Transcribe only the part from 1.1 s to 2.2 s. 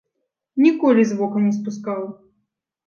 з вока не спускаў.